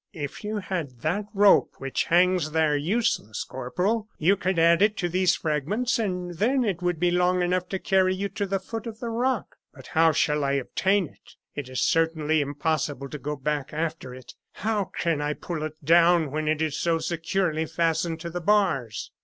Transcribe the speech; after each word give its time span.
"If 0.13 0.43
you 0.43 0.57
had 0.57 1.01
that 1.01 1.25
rope 1.31 1.75
which 1.77 2.05
hangs 2.05 2.53
there 2.53 2.75
useless, 2.75 3.43
Corporal, 3.43 4.09
you 4.17 4.35
could 4.35 4.57
add 4.57 4.81
it 4.81 4.97
to 4.97 5.09
these 5.09 5.35
fragments, 5.35 5.99
and 5.99 6.31
then 6.33 6.63
it 6.63 6.81
would 6.81 6.99
be 6.99 7.11
long 7.11 7.43
enough 7.43 7.69
to 7.69 7.77
carry 7.77 8.15
you 8.15 8.27
to 8.29 8.47
the 8.47 8.57
foot 8.57 8.87
of 8.87 8.99
the 8.99 9.09
rock. 9.09 9.57
But 9.75 9.85
how 9.93 10.11
shall 10.11 10.43
I 10.43 10.53
obtain 10.53 11.05
it? 11.07 11.35
It 11.53 11.69
is 11.69 11.83
certainly 11.83 12.41
impossible 12.41 13.09
to 13.09 13.19
go 13.19 13.35
back 13.35 13.73
after 13.75 14.11
it! 14.15 14.33
and 14.55 14.63
how 14.63 14.85
can 14.85 15.21
I 15.21 15.33
pull 15.33 15.61
it 15.61 15.75
down 15.85 16.31
when 16.31 16.47
it 16.47 16.63
is 16.63 16.79
so 16.79 16.97
securely 16.97 17.67
fastened 17.67 18.19
to 18.21 18.31
the 18.31 18.41
bars?" 18.41 19.11